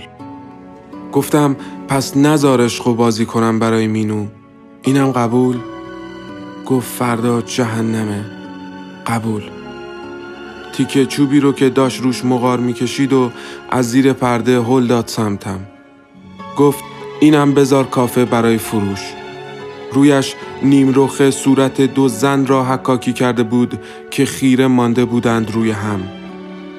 گفتم 1.12 1.56
پس 1.88 2.18
نزارش 2.18 2.82
خو 2.82 2.94
بازی 2.94 3.26
کنم 3.26 3.60
برای 3.60 3.88
مینو. 3.88 4.26
اینم 4.84 5.12
قبول؟ 5.12 5.58
گفت 6.68 6.88
فردا 6.88 7.42
جهنمه. 7.42 8.26
قبول. 9.08 9.42
تیکه 10.74 11.06
چوبی 11.06 11.40
رو 11.40 11.54
که 11.54 11.70
داشت 11.70 12.02
روش 12.02 12.26
مغار 12.26 12.60
می‌کشید 12.60 13.14
و 13.14 13.32
از 13.70 13.92
زیر 13.92 14.14
پرده 14.14 14.62
هل 14.62 14.88
داد 14.88 15.08
سمتم. 15.08 15.60
گفت 16.58 16.84
اینم 17.20 17.54
بزار 17.54 17.84
کافه 17.84 18.26
برای 18.26 18.58
فروش. 18.58 19.00
رویش 19.92 20.36
نیمرخ 20.64 21.30
صورت 21.30 21.82
دو 21.82 22.08
زن 22.08 22.46
را 22.46 22.64
حکاکی 22.64 23.14
کرده 23.14 23.44
بود 23.44 23.80
که 24.12 24.26
خیره 24.26 24.68
مانده 24.68 25.06
بودند 25.06 25.52
روی 25.52 25.72
هم. 25.72 26.00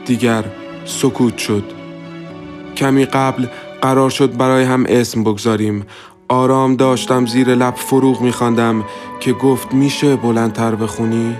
دیگر 0.06 0.44
سکوت 0.84 1.38
شد. 1.38 1.64
کمی 2.76 3.04
قبل 3.04 3.46
قرار 3.82 4.10
شد 4.10 4.36
برای 4.36 4.64
هم 4.64 4.84
اسم 4.88 5.24
بگذاریم. 5.24 5.86
آرام 6.28 6.76
داشتم 6.76 7.26
زیر 7.26 7.54
لب 7.54 7.74
فروغ 7.74 8.20
میخواندم 8.20 8.84
که 9.20 9.32
گفت 9.32 9.74
میشه 9.74 10.16
بلندتر 10.16 10.74
بخونی؟ 10.74 11.36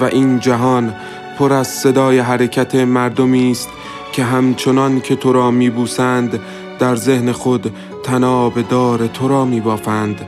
و 0.00 0.04
این 0.04 0.40
جهان 0.40 0.94
پر 1.38 1.52
از 1.52 1.68
صدای 1.68 2.18
حرکت 2.18 2.74
مردمی 2.74 3.50
است 3.50 3.68
که 4.12 4.24
همچنان 4.24 5.00
که 5.00 5.16
تو 5.16 5.32
را 5.32 5.50
میبوسند 5.50 6.40
در 6.78 6.96
ذهن 6.96 7.32
خود 7.32 7.74
تناب 8.02 8.68
دار 8.68 9.06
تو 9.06 9.28
را 9.28 9.44
میبافند. 9.44 10.20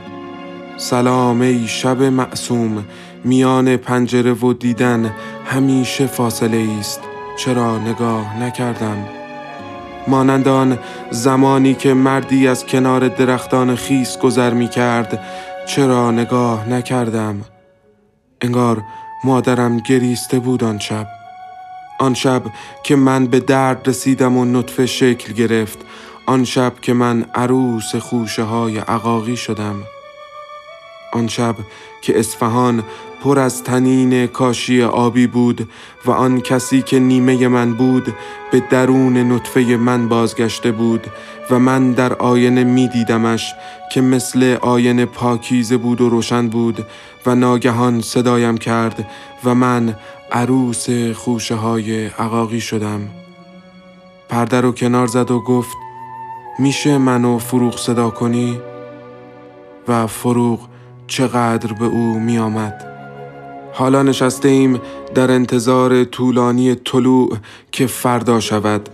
سلام 0.77 1.41
ای 1.41 1.67
شب 1.67 2.03
معصوم 2.03 2.85
میان 3.23 3.77
پنجره 3.77 4.33
و 4.33 4.53
دیدن 4.53 5.15
همیشه 5.45 6.07
فاصله 6.07 6.67
است. 6.79 7.01
چرا 7.37 7.77
نگاه 7.77 8.43
نکردم؟ 8.43 9.24
مانند 10.07 10.47
آن 10.47 10.79
زمانی 11.11 11.73
که 11.73 11.93
مردی 11.93 12.47
از 12.47 12.65
کنار 12.65 13.07
درختان 13.07 13.75
خیس 13.75 14.17
گذر 14.17 14.53
می 14.53 14.67
کرد 14.67 15.19
چرا 15.65 16.11
نگاه 16.11 16.69
نکردم؟ 16.69 17.41
انگار 18.41 18.83
مادرم 19.23 19.77
گریسته 19.77 20.39
بود 20.39 20.63
آن 20.63 20.79
شب. 20.79 21.07
آن 21.99 22.13
شب 22.13 22.43
که 22.83 22.95
من 22.95 23.25
به 23.25 23.39
درد 23.39 23.87
رسیدم 23.87 24.37
و 24.37 24.45
نطفه 24.45 24.85
شکل 24.85 25.33
گرفت 25.33 25.77
آن 26.25 26.43
شب 26.43 26.73
که 26.81 26.93
من 26.93 27.25
عروس 27.35 27.95
خوشه 27.95 28.43
های 28.43 28.77
عقاقی 28.77 29.37
شدم. 29.37 29.75
آن 31.13 31.27
شب 31.27 31.55
که 32.01 32.19
اصفهان 32.19 32.83
پر 33.25 33.39
از 33.39 33.63
تنین 33.63 34.27
کاشی 34.27 34.83
آبی 34.83 35.27
بود 35.27 35.69
و 36.05 36.11
آن 36.11 36.41
کسی 36.41 36.81
که 36.81 36.99
نیمه 36.99 37.47
من 37.47 37.73
بود 37.73 38.13
به 38.51 38.63
درون 38.69 39.17
نطفه 39.17 39.61
من 39.61 40.07
بازگشته 40.07 40.71
بود 40.71 41.07
و 41.51 41.59
من 41.59 41.91
در 41.91 42.13
آینه 42.13 42.63
می 42.63 42.87
دیدمش 42.87 43.53
که 43.93 44.01
مثل 44.01 44.57
آینه 44.61 45.05
پاکیزه 45.05 45.77
بود 45.77 46.01
و 46.01 46.09
روشن 46.09 46.47
بود 46.47 46.85
و 47.25 47.35
ناگهان 47.35 48.01
صدایم 48.01 48.57
کرد 48.57 49.07
و 49.43 49.55
من 49.55 49.95
عروس 50.31 50.89
خوشه 51.15 51.55
های 51.55 52.05
عقاقی 52.05 52.61
شدم 52.61 53.09
پرده 54.29 54.61
رو 54.61 54.71
کنار 54.71 55.07
زد 55.07 55.31
و 55.31 55.39
گفت 55.39 55.77
میشه 56.59 56.97
منو 56.97 57.37
فروغ 57.37 57.77
صدا 57.77 58.09
کنی؟ 58.09 58.59
و 59.87 60.07
فروغ 60.07 60.59
چقدر 61.07 61.73
به 61.73 61.85
او 61.85 62.19
می 62.19 62.37
آمد. 62.37 62.94
حالا 63.77 64.03
نشسته 64.03 64.49
ایم 64.49 64.81
در 65.15 65.31
انتظار 65.31 66.03
طولانی 66.03 66.75
طلوع 66.75 67.37
که 67.71 67.87
فردا 67.87 68.39
شود. 68.39 68.89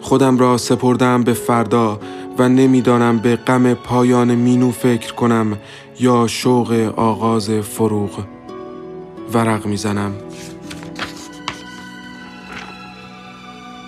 خودم 0.00 0.38
را 0.38 0.56
سپردم 0.56 1.22
به 1.22 1.32
فردا 1.32 2.00
و 2.38 2.48
نمی‌دانم 2.48 3.18
به 3.18 3.36
غم 3.36 3.74
پایان 3.74 4.34
مینو 4.34 4.70
فکر 4.70 5.14
کنم 5.14 5.58
یا 6.00 6.26
شوق 6.26 6.92
آغاز 6.96 7.50
فروغ 7.50 8.24
ورق 9.34 9.66
می‌زنم. 9.66 10.12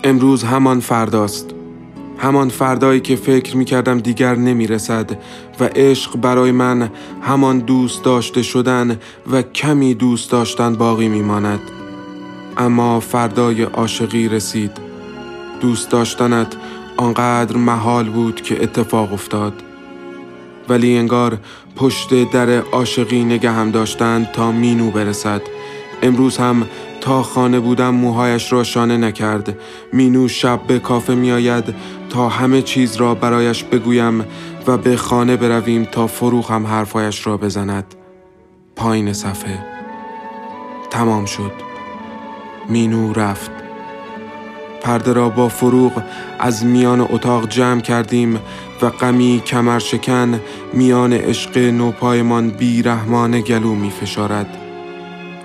امروز 0.04 0.44
همان 0.44 0.80
فرداست. 0.80 1.57
همان 2.18 2.48
فردایی 2.48 3.00
که 3.00 3.16
فکر 3.16 3.56
می 3.56 3.64
کردم 3.64 3.98
دیگر 3.98 4.34
نمی 4.34 4.66
رسد 4.66 5.18
و 5.60 5.64
عشق 5.64 6.16
برای 6.16 6.52
من 6.52 6.90
همان 7.22 7.58
دوست 7.58 8.04
داشته 8.04 8.42
شدن 8.42 8.98
و 9.32 9.42
کمی 9.42 9.94
دوست 9.94 10.30
داشتن 10.30 10.74
باقی 10.74 11.08
می 11.08 11.22
ماند. 11.22 11.60
اما 12.56 13.00
فردای 13.00 13.62
عاشقی 13.62 14.28
رسید. 14.28 14.70
دوست 15.60 15.90
داشتنت 15.90 16.56
آنقدر 16.96 17.56
محال 17.56 18.08
بود 18.08 18.40
که 18.40 18.62
اتفاق 18.62 19.12
افتاد. 19.12 19.52
ولی 20.68 20.98
انگار 20.98 21.38
پشت 21.76 22.30
در 22.32 22.50
عاشقی 22.50 23.24
نگه 23.24 23.50
هم 23.50 23.70
داشتند 23.70 24.32
تا 24.32 24.52
مینو 24.52 24.90
برسد. 24.90 25.42
امروز 26.02 26.36
هم 26.36 26.66
تا 27.00 27.22
خانه 27.22 27.60
بودم 27.60 27.94
موهایش 27.94 28.52
را 28.52 28.64
شانه 28.64 28.96
نکرد. 28.96 29.58
مینو 29.92 30.28
شب 30.28 30.60
به 30.66 30.78
کافه 30.78 31.14
می 31.14 31.32
آید 31.32 31.74
تا 32.10 32.28
همه 32.28 32.62
چیز 32.62 32.96
را 32.96 33.14
برایش 33.14 33.64
بگویم 33.64 34.24
و 34.66 34.76
به 34.78 34.96
خانه 34.96 35.36
برویم 35.36 35.84
تا 35.84 36.06
فروغ 36.06 36.50
هم 36.50 36.66
حرفایش 36.66 37.26
را 37.26 37.36
بزند. 37.36 37.94
پایین 38.76 39.12
صفحه. 39.12 39.58
تمام 40.90 41.24
شد. 41.24 41.52
مینو 42.68 43.12
رفت. 43.12 43.50
پرده 44.82 45.12
را 45.12 45.28
با 45.28 45.48
فروغ 45.48 46.02
از 46.38 46.64
میان 46.64 47.00
اتاق 47.00 47.48
جمع 47.48 47.80
کردیم 47.80 48.40
و 48.82 48.90
غمی 48.90 49.42
کمر 49.46 49.78
شکن 49.78 50.40
میان 50.72 51.12
عشق 51.12 51.58
نوپایمان 51.58 52.54
رحمان 52.84 53.40
گلو 53.40 53.74
می 53.74 53.90
فشارد 53.90 54.56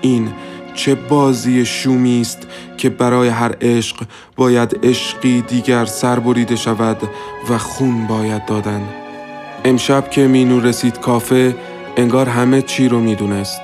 این 0.00 0.32
چه 0.74 0.94
بازی 0.94 1.66
شومی 1.66 2.20
است 2.20 2.38
که 2.76 2.90
برای 2.90 3.28
هر 3.28 3.56
عشق 3.60 3.96
باید 4.36 4.78
عشقی 4.82 5.40
دیگر 5.40 5.84
سر 5.84 6.18
بریده 6.18 6.56
شود 6.56 6.96
و 7.50 7.58
خون 7.58 8.06
باید 8.06 8.46
دادن. 8.46 8.88
امشب 9.64 10.10
که 10.10 10.26
مینو 10.26 10.60
رسید 10.60 11.00
کافه 11.00 11.56
انگار 11.96 12.28
همه 12.28 12.62
چی 12.62 12.88
رو 12.88 13.00
می‌دونست. 13.00 13.60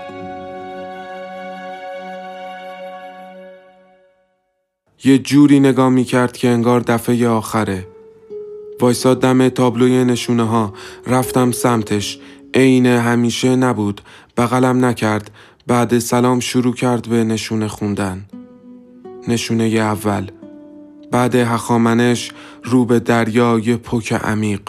یه 5.05 5.19
جوری 5.19 5.61
نگاه 5.61 5.89
می‌کرد 5.89 6.37
که 6.37 6.49
انگار 6.49 6.81
دفعه 6.81 7.29
آخره. 7.29 7.87
وایساد 8.81 9.21
دم 9.21 9.49
تابلوی 9.49 10.05
نشونه 10.05 10.43
ها 10.43 10.75
رفتم 11.07 11.53
سمتش. 11.53 12.19
عین 12.55 12.87
همیشه 12.87 13.57
نبود. 13.57 14.01
بغلم 14.37 14.85
نکرد. 14.85 15.31
بعد 15.67 15.99
سلام 15.99 16.41
شروع 16.41 16.75
کرد 16.75 17.09
به 17.09 17.25
نشونه 17.25 17.69
خوندن. 17.69 18.27
نشونه 19.29 19.65
اول. 19.65 20.31
بعد 21.11 21.35
هخامنش 21.35 22.33
رو 22.65 22.85
به 22.85 23.01
دریای 23.01 23.77
پک 23.77 24.13
عمیق. 24.13 24.61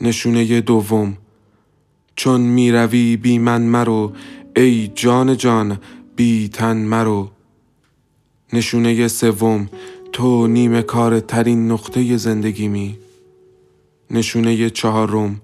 نشونه 0.00 0.60
دوم. 0.60 1.16
چون 2.16 2.40
می‌روی 2.40 3.16
بی 3.16 3.38
من 3.38 3.62
مرو 3.62 4.12
ای 4.56 4.88
جان 4.94 5.36
جان 5.36 5.78
بی 6.16 6.48
تن 6.48 6.76
مرو. 6.76 7.30
نشونه 8.52 9.08
سوم. 9.08 9.68
تو 10.12 10.46
نیمه 10.46 10.82
کار 10.82 11.20
ترین 11.20 11.70
نقطه 11.70 12.16
زندگی 12.16 12.68
می 12.68 12.98
نشونه 14.10 14.70
چهارم. 14.70 15.40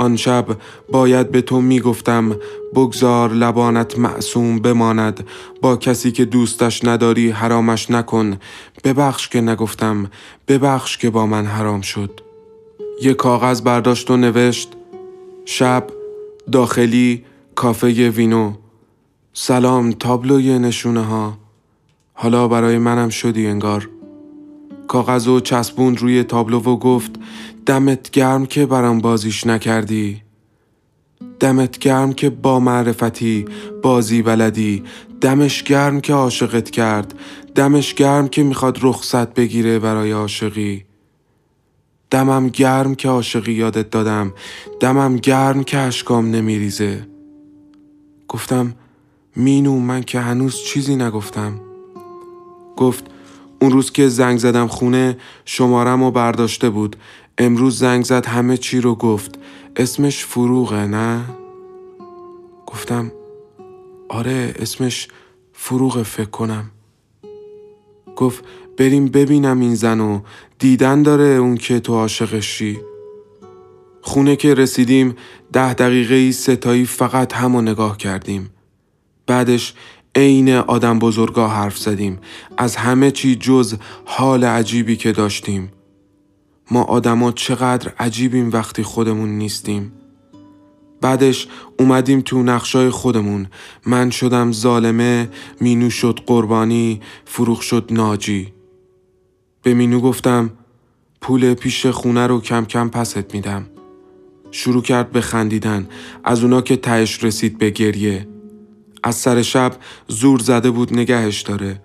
آن 0.00 0.16
شب 0.16 0.46
باید 0.92 1.30
به 1.30 1.42
تو 1.42 1.60
می‌گفتم 1.60 2.36
بگذار 2.74 3.32
لبانت 3.32 3.98
معصوم 3.98 4.58
بماند 4.58 5.26
با 5.60 5.76
کسی 5.76 6.12
که 6.12 6.24
دوستش 6.24 6.84
نداری 6.84 7.30
حرامش 7.30 7.90
نکن 7.90 8.36
ببخش 8.84 9.28
که 9.28 9.40
نگفتم 9.40 10.10
ببخش 10.48 10.98
که 10.98 11.10
با 11.10 11.26
من 11.26 11.46
حرام 11.46 11.80
شد. 11.80 12.20
یه 13.02 13.14
کاغذ 13.14 13.60
برداشت 13.60 14.10
و 14.10 14.16
نوشت 14.16 14.68
شب 15.44 15.86
داخلی 16.52 17.24
کافه 17.54 18.10
وینو. 18.10 18.52
سلام 19.32 19.92
تابلوی 19.92 20.58
نشونه 20.58 21.04
ها 21.04 21.38
حالا 22.14 22.48
برای 22.48 22.78
منم 22.78 23.08
شدی 23.08 23.46
انگار. 23.46 23.88
کاغذ 24.88 25.28
و 25.28 25.40
چسبون 25.40 25.96
روی 25.96 26.24
تابلو 26.24 26.58
و 26.58 26.76
گفت 26.76 27.10
دمت 27.66 28.10
گرم 28.10 28.46
که 28.46 28.66
برام 28.66 28.98
بازیش 28.98 29.46
نکردی. 29.46 30.22
دمت 31.40 31.78
گرم 31.78 32.12
که 32.12 32.30
با 32.30 32.60
معرفتی 32.60 33.44
بازی 33.82 34.22
بلدی. 34.22 34.84
دمش 35.20 35.62
گرم 35.62 36.00
که 36.00 36.12
عاشقت 36.12 36.70
کرد. 36.70 37.14
دمش 37.54 37.94
گرم 37.94 38.28
که 38.28 38.42
می‌خواد 38.42 38.78
رخصت 38.82 39.34
بگیره 39.34 39.78
برای 39.78 40.10
عاشقی. 40.10 40.84
دمم 42.10 42.48
گرم 42.48 42.94
که 42.94 43.08
عاشقی 43.08 43.52
یادت 43.52 43.90
دادم. 43.90 44.32
دمم 44.80 45.16
گرم 45.16 45.64
که 45.64 45.78
اشکام 45.78 46.30
نمیریزه. 46.30 47.06
گفتم 48.28 48.74
مینو 49.36 49.78
من 49.78 50.02
که 50.02 50.20
هنوز 50.20 50.56
چیزی 50.56 50.96
نگفتم. 50.96 51.60
گفت 52.76 53.04
اون 53.60 53.70
روز 53.72 53.92
که 53.92 54.08
زنگ 54.08 54.38
زدم 54.38 54.66
خونه 54.66 55.16
شمارم 55.44 56.02
و 56.02 56.10
برداشته 56.10 56.70
بود. 56.70 56.96
امروز 57.42 57.78
زنگ 57.78 58.04
زد 58.04 58.26
همه 58.26 58.56
چی 58.56 58.80
رو 58.80 58.94
گفت. 58.94 59.38
اسمش 59.76 60.24
فروغه 60.24 60.86
نه؟ 60.86 61.24
گفتم 62.66 63.12
آره 64.08 64.54
اسمش 64.58 65.08
فروغه 65.52 66.02
فکر 66.02 66.30
کنم. 66.30 66.70
گفت 68.16 68.44
بریم 68.76 69.06
ببینم 69.06 69.60
این 69.60 69.74
زن 69.74 70.00
و 70.00 70.20
دیدن 70.58 71.02
داره 71.02 71.24
اون 71.24 71.56
که 71.56 71.80
تو 71.80 71.94
عاشقشی 71.94 72.80
خونه 74.02 74.36
که 74.36 74.54
رسیدیم 74.54 75.16
ده 75.52 75.74
دقیقه 75.74 76.14
ای 76.14 76.32
ستایی 76.32 76.84
فقط 76.84 77.32
همو 77.32 77.62
نگاه 77.62 77.96
کردیم. 77.96 78.50
بعدش 79.26 79.74
عین 80.14 80.50
آدم 80.54 80.98
بزرگا 80.98 81.48
حرف 81.48 81.78
زدیم. 81.78 82.18
از 82.56 82.76
همه 82.76 83.10
چی 83.10 83.36
جز 83.36 83.74
حال 84.04 84.44
عجیبی 84.44 84.96
که 84.96 85.12
داشتیم. 85.12 85.72
ما 86.70 86.82
آدما 86.82 87.32
چقدر 87.32 87.92
عجیبیم 87.98 88.50
وقتی 88.50 88.82
خودمون 88.82 89.28
نیستیم. 89.28 89.92
بعدش 91.00 91.48
اومدیم 91.78 92.20
تو 92.20 92.42
نقشای 92.42 92.90
خودمون. 92.90 93.46
من 93.86 94.10
شدم 94.10 94.52
ظالمه 94.52 95.28
مینو 95.60 95.90
شد 95.90 96.20
قربانی 96.26 97.00
فروخ 97.24 97.62
شد 97.62 97.88
ناجی. 97.90 98.52
به 99.62 99.74
مینو 99.74 100.00
گفتم 100.00 100.50
پول 101.20 101.54
پیش 101.54 101.86
خونه 101.86 102.26
رو 102.26 102.40
کم 102.40 102.64
کم 102.64 102.88
پست 102.88 103.34
میدم. 103.34 103.66
شروع 104.50 104.82
کرد 104.82 105.12
به 105.12 105.20
خندیدن. 105.20 105.88
از 106.24 106.42
اونا 106.42 106.60
که 106.60 106.76
تهش 106.76 107.24
رسید 107.24 107.58
به 107.58 107.70
گریه. 107.70 108.28
از 109.02 109.14
سر 109.14 109.42
شب 109.42 109.72
زور 110.08 110.40
زده 110.40 110.70
بود 110.70 110.94
نگهش 110.94 111.40
داره. 111.40 111.82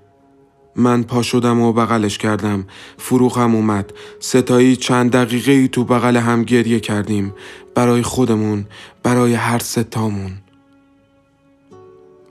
من 0.75 1.03
پا 1.03 1.21
شدم 1.21 1.59
و 1.61 1.73
بغلش 1.73 2.17
کردم. 2.17 2.65
فروغم 2.97 3.55
اومد. 3.55 3.93
ستایی 4.19 4.75
چند 4.75 5.11
دقیقه 5.11 5.51
ای 5.51 5.67
تو 5.67 5.83
بغل 5.83 6.17
هم 6.17 6.43
گریه 6.43 6.79
کردیم. 6.79 7.33
برای 7.75 8.01
خودمون 8.01 8.65
برای 9.03 9.33
هر 9.33 9.59
ستامون. 9.59 10.31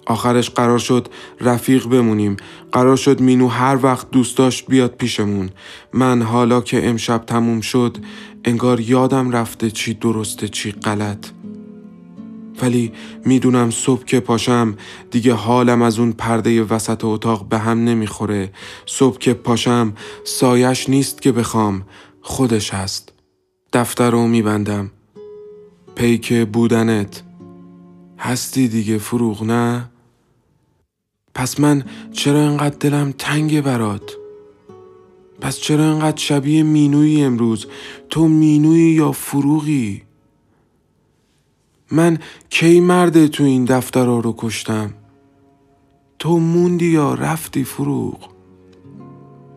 آخرش 0.07 0.51
قرار 0.51 0.79
شد 0.79 1.09
رفیق 1.41 1.87
بمونیم. 1.87 2.37
قرار 2.73 2.97
شد 2.97 3.21
مینو 3.21 3.49
هر 3.49 3.79
وقت 3.83 4.11
دوست 4.11 4.37
داشت 4.37 4.67
بیاد 4.67 4.95
پیشمون. 4.97 5.51
من 5.93 6.23
حالا 6.23 6.61
که 6.61 6.89
امشب 6.89 7.25
تموم 7.27 7.61
شد 7.61 7.97
انگار 8.45 8.81
یادم 8.81 9.31
رفته 9.31 9.71
چی 9.71 9.95
درسته 9.95 10.49
چی 10.49 10.73
غلط. 10.73 11.44
ولی 12.63 12.93
می‌دونم 13.25 13.71
صبح 13.71 14.05
که 14.05 14.21
پاشم 14.21 14.77
دیگه 15.11 15.35
حالم 15.35 15.83
از 15.83 15.99
اون 15.99 16.13
پرده 16.13 16.63
وسط 16.63 17.05
اتاق 17.05 17.49
به 17.49 17.59
هم 17.59 17.85
نمی‌خوره 17.85 18.53
صبح 18.87 19.19
که 19.19 19.35
پاشم 19.35 19.93
سایش 20.25 20.89
نیست 20.89 21.23
که 21.23 21.33
بخوام 21.33 21.83
خودش 22.21 22.75
هست 22.75 23.13
دفتر 23.73 24.11
رو 24.11 24.27
میبندم 24.27 24.91
پیک 25.95 26.33
بودنت 26.33 27.23
هستی 28.19 28.69
دیگه 28.69 28.99
فروغ 28.99 29.45
نه؟ 29.45 29.91
پس 31.35 31.61
من 31.61 31.85
چرا 32.13 32.41
انقدر 32.41 32.77
دلم 32.81 33.15
تنگ 33.19 33.61
برات؟ 33.61 34.13
پس 35.41 35.59
چرا 35.59 35.85
انقدر 35.85 36.17
شبیه 36.17 36.63
مینوی 36.63 37.23
امروز؟ 37.23 37.67
تو 38.11 38.29
مینوی 38.29 38.81
یا 38.81 39.13
فروغی؟ 39.13 40.03
من 41.95 42.19
کی 42.51 42.81
مرده 42.81 43.29
تو 43.29 43.45
این 43.45 43.65
دفترها 43.65 44.19
رو 44.19 44.35
کشتم؟ 44.39 44.95
تو 46.19 46.39
موندی 46.39 46.87
یا 46.87 47.15
رفتی 47.15 47.65
فروغ؟ 47.65 48.19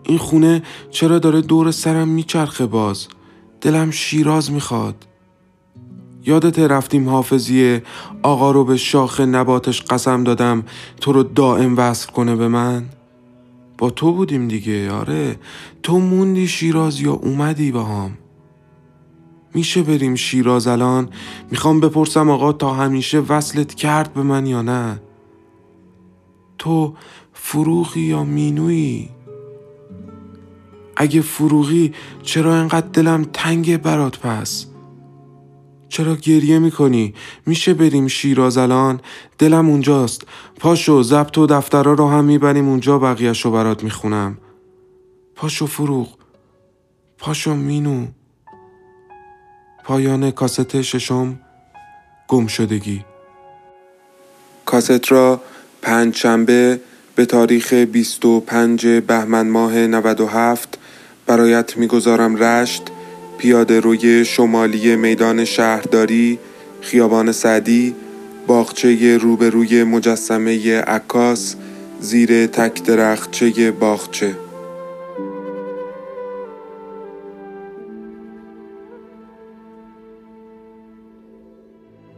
این 0.04 0.18
خونه 0.18 0.64
چرا 0.92 1.20
داره 1.20 1.42
دور 1.42 1.72
سرم 1.72 2.08
میچرخه 2.08 2.66
باز؟ 2.66 3.08
دلم 3.62 3.92
شیراز 3.92 4.52
می‌خواد. 4.52 5.08
یادت 6.26 6.60
رفتیم 6.60 7.10
حافظیه 7.10 7.84
آقا 8.24 8.52
رو 8.52 8.66
به 8.66 8.78
شاخ 8.78 9.20
نباتش 9.20 9.82
قسم 9.82 10.24
دادم 10.24 10.64
تو 11.02 11.12
رو 11.12 11.24
دائم 11.24 11.78
وصل 11.78 12.12
کنه 12.12 12.36
به 12.36 12.48
من؟ 12.48 12.86
با 13.78 13.90
تو 13.90 14.12
بودیم 14.12 14.48
دیگه 14.48 14.92
آره. 14.92 15.40
تو 15.84 16.00
موندی 16.00 16.48
شیراز 16.48 17.02
یا 17.02 17.14
اومدی 17.14 17.72
با 17.72 17.84
هم؟ 17.84 18.18
میشه 19.58 19.84
بریم 19.84 20.16
شیراز 20.16 20.68
الان؟ 20.68 21.10
می‌خوام 21.52 21.80
بپرسم 21.80 22.30
آقا 22.30 22.54
تا 22.54 22.74
همیشه 22.74 23.20
وصلت 23.20 23.74
کرد 23.74 24.14
به 24.14 24.24
من 24.24 24.46
یا 24.46 24.62
نه؟ 24.62 25.02
تو 26.58 26.94
فروغی 27.34 28.02
یا 28.02 28.24
مینویی؟ 28.24 29.10
اگه 30.96 31.22
فروغی 31.22 31.94
چرا 32.24 32.56
انقدر 32.56 32.88
دلم 32.88 33.26
تنگ 33.34 33.82
برات 33.82 34.20
پس؟ 34.20 34.66
چرا 35.90 36.16
گریه 36.16 36.60
می‌کنی؟ 36.60 37.14
میشه 37.46 37.74
بریم 37.74 38.08
شیراز 38.08 38.58
الان؟ 38.58 39.00
دلم 39.38 39.70
اونجاست. 39.70 40.28
پاشو 40.60 41.04
زبط 41.04 41.38
و 41.38 41.48
دفترها 41.48 41.94
رو 41.94 42.08
هم 42.08 42.26
می‌بریم 42.26 42.68
اونجا 42.70 43.00
بقیهش 43.00 43.46
رو 43.46 43.52
برات 43.52 43.84
می‌خونم. 43.84 44.38
پاشو 45.36 45.66
فروغ. 45.66 46.08
پاشو 47.18 47.56
مینو. 47.56 48.08
پایان 49.88 50.32
کاست 50.32 50.82
ششم 50.82 51.40
گم 52.28 52.48
شدگی. 52.48 53.06
کاست 54.66 55.12
را 55.12 55.42
پنج 55.82 56.16
شنبه 56.16 56.80
به 57.16 57.26
تاریخ 57.26 57.74
25 57.74 58.88
بهمن 58.88 59.48
ماه 59.48 59.78
97 59.78 60.78
برایت 61.26 61.78
می‌گذارم 61.78 62.36
رشت 62.36 62.82
پیاده 63.38 63.80
روی 63.80 64.26
شمالی 64.26 64.96
میدان 64.96 65.46
شهرداری 65.46 66.40
خیابان 66.82 67.32
سعدی 67.32 67.96
باغچه 68.48 69.18
روبروی 69.18 69.84
مجسمه 69.84 70.82
عکاس 70.82 71.56
زیر 72.00 72.48
تک 72.48 72.84
درختچه 72.84 73.72
باغچه. 73.72 74.47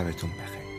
شبتون 0.00 0.30
بخیر. 0.30 0.69